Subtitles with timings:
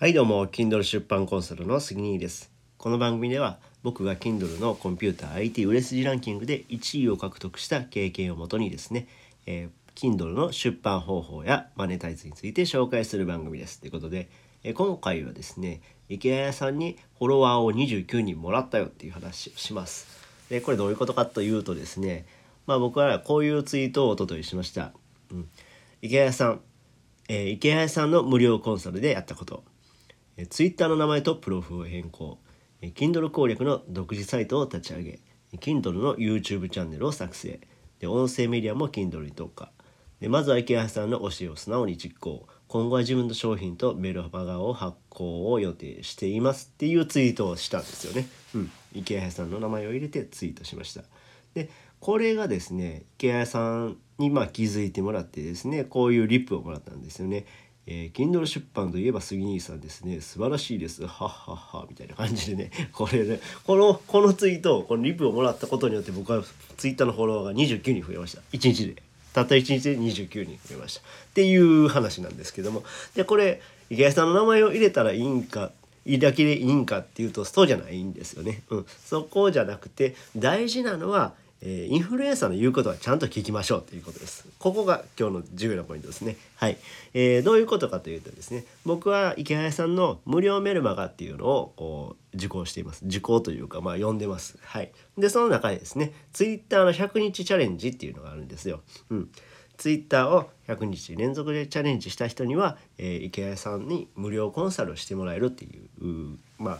[0.00, 2.52] はいどうも Kindle 出版コンサルの杉兄です。
[2.76, 9.08] この番組では僕が Kindle のコンピューター IT 売れ筋ランキングで1位を獲得した経験をもとにですね、
[9.46, 13.80] えー、Kindle の出版方法やマネタイズについて紹介する番組です。
[13.80, 14.28] ということで、
[14.62, 20.06] えー、今回はですね池谷さんにフォロワーを29人もらったよっていう話をします。
[20.48, 22.24] でこれどういうことかというとですね
[22.68, 24.92] まあ僕はこういうツイートをおとといしました、
[25.32, 25.48] うん、
[26.02, 26.60] 池谷さん、
[27.28, 29.64] えー、池谷さんの無料コンサルでやったこと。
[30.38, 32.38] え Twitter の名前とプロフを変更、
[32.80, 35.20] え Kindle 攻略の独自サイトを立ち上げ
[35.56, 37.60] Kindle の YouTube チャンネルを作成
[37.98, 39.72] で音声メディアも Kindle に特化
[40.20, 48.28] でまずは池橋さんの教えを素直に実行今後は自分の商品とメルマガを発行を予定していますっていうツイートをしたんですよね。
[48.54, 51.02] うん、池谷さんの名前を入れてツイートしました。
[51.54, 57.46] でこれがですね池谷さんにまあ気づいてもらってですねこういうリップをもらったんですよね。
[57.90, 60.20] えー、Kindle 出版といえば杉兄さんですね。
[60.20, 61.06] 素晴らしいです。
[61.06, 61.86] はっはっは。
[61.88, 62.70] みたいな感じでね。
[62.92, 63.40] これね。
[63.64, 66.44] このこのツイートこのリプをもらったことによって僕は
[66.76, 68.42] ツイッターのフォロワーが29人増えました。
[68.52, 69.02] 1日で。
[69.32, 71.00] たった1日で29人増えました。
[71.00, 72.84] っていう話なんですけども。
[73.14, 75.72] でこれ池谷さんの名前を入れたらいいんか
[76.04, 84.46] いだけでいいんかっていうとそうじゃないんですよね、うん、そこじゃなくて大事なのはえー、インフルエンサーの言うことはちゃんと聞きましょうということです。
[84.58, 86.36] ここが今日の重要なポイントですね。
[86.56, 86.76] はい。
[87.14, 93.04] えー、どういうことかというとですね、僕は池谷さんの無料メルマガっていうのをこう受講しています。
[93.06, 94.58] 受講というか、まあ読んでます。
[94.62, 94.92] はい。
[95.16, 98.82] で、その中でですね、ツイッターの100日チャレンジっていうのがあるんですよ。
[99.10, 99.30] うん。
[99.78, 105.68] ツイッターを100日連続でチャレンジした人には、えー、池谷さんに無料コンサルをしてもらえるってい
[106.00, 106.78] う、うまあ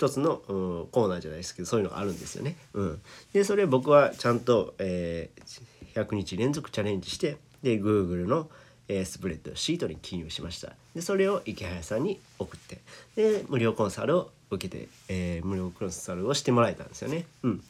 [0.00, 0.52] 一つの、う
[0.84, 2.56] ん、コーナーじゃないですけどそういうのがあるんですよね。
[2.72, 3.02] うん、
[3.34, 8.48] でそれ僕はちゃんと、えー、100日連続チャレンジしてで Google の、
[8.88, 10.72] えー、スプレッドシートに記入しました。
[10.94, 12.78] でそれを池原さんに送って
[13.14, 17.26] で無料コンサルを受けて、えー、無料コンサルをしてもらえたんですよね。
[17.42, 17.62] うん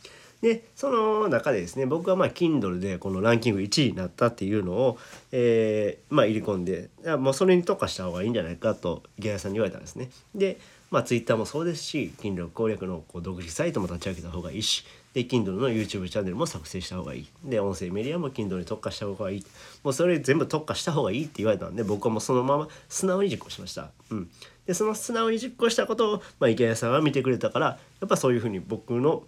[0.42, 4.98] でその中でですね僕はまあ Kindle でこのランキング1位になったっていうのを、
[5.32, 6.88] えー、まあ入れ込んで
[7.19, 10.10] もうそれに特化した方がいいんじゃないかと池谷さんに言われたんですね。
[10.34, 10.59] で
[10.91, 14.84] まあ Twitter もそうですし Kindle 攻略のこう独自サイトも立ち上げた方がいいし
[15.15, 19.47] で Kindle の YouTube チャンネルも作成した方がいいで音声メディアも Kindle に特化した方がいい
[19.84, 23.91] もうそれ全部特化した方がいいって言われたんで僕はもうそのまま素直に実行しました。
[24.10, 24.31] うん、
[24.66, 29.22] でその素直に実行したことを、まあ、池谷さんは見てくれたからやっぱそういうふうに僕の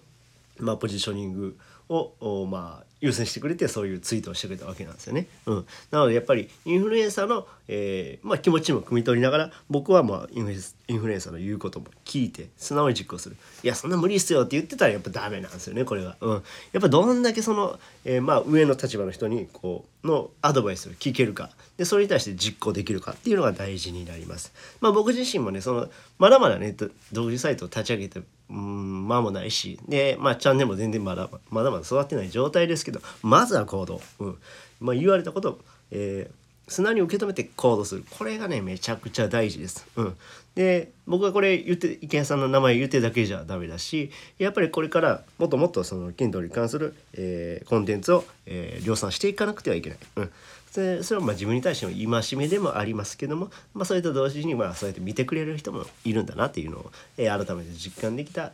[0.62, 1.58] まあ、ポジショニング
[1.88, 5.26] をまあ優先してくれてそういうツイートをしてくれたわけなんですよね。
[5.46, 16.16] うん、なのでやっぱりインフルエンサーの、えーまあ、気持ちも汲み取りながら僕はまあインフルエンサーの言うことも聞いて素直に実行するいやそんな無理っすよって言ってたらやっぱダメなんですよねこれは。
[16.20, 16.38] うん、や
[16.78, 24.52] っぱどんだけその、えー、まあ上の立場の人にこうのアドバイスを聞けるかでそれに対して実行できるかっていうのが大事になります。
[24.80, 25.88] まあ、僕自身もねその
[26.18, 26.76] まだまだね
[27.12, 32.91] 独自サイトを立ち上げてうん間もないしで、まあ、チャンネルも全然まだまだまだ育ってない状態ですけど
[33.22, 34.38] まずは行動、うん
[34.80, 35.60] まあ、言われたことを、
[35.90, 39.86] えー、素直に受け止めて行動するこれがねめちゃくちゃ大事です。
[39.96, 40.16] うん、
[40.54, 49.98] で僕がこれ言って池谷さんの名前言ってだけじゃダメだしやっぱりこれからもっともっとその Kindle に関する、えー、コンテンツを、えー、量産していかなくてはいけない。
[50.16, 50.30] うん
[50.72, 58.52] それはまあ自分に対しての戒めでもありますけども、まあ、それと同時にまあそうやって見てくれる人もいるんだなっていうのを、えー、改めて実感できた、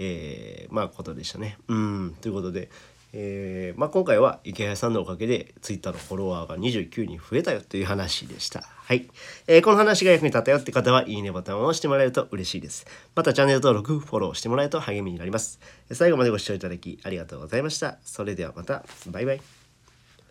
[0.00, 1.58] えー、まあことでしたね。
[1.68, 2.68] うんということで、
[3.14, 8.62] えーまあ、今回は池谷さんのおかげで Twitter のフォロワーが29人増えたよという話でした。
[8.62, 9.08] はい、
[9.46, 12.86] えー、この話が役に立ったよって方はいいねボタンを押してもらえると嬉しいです。
[13.14, 15.60] またチャンネル登録、フォローしてもらえると励みになります。
[15.90, 17.98] 最後までご視聴いただきありがとうございました。
[18.02, 18.84] それではまた。
[19.08, 19.61] バイバイ。